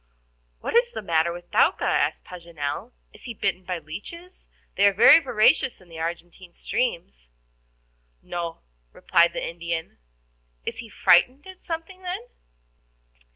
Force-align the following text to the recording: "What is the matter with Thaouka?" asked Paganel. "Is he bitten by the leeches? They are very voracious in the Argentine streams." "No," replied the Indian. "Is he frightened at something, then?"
"What 0.61 0.75
is 0.75 0.89
the 0.91 1.03
matter 1.03 1.31
with 1.31 1.51
Thaouka?" 1.51 1.83
asked 1.85 2.25
Paganel. 2.25 2.91
"Is 3.13 3.25
he 3.25 3.35
bitten 3.35 3.63
by 3.65 3.77
the 3.77 3.85
leeches? 3.85 4.47
They 4.75 4.87
are 4.87 4.93
very 4.93 5.19
voracious 5.19 5.79
in 5.79 5.89
the 5.89 5.99
Argentine 5.99 6.53
streams." 6.53 7.29
"No," 8.23 8.61
replied 8.93 9.33
the 9.33 9.47
Indian. 9.47 9.99
"Is 10.65 10.77
he 10.79 10.89
frightened 10.89 11.45
at 11.45 11.61
something, 11.61 12.01
then?" 12.01 12.21